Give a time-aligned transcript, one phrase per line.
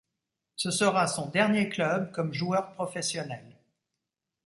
[0.55, 3.55] Ce sera son dernier club comme joueur professionnel.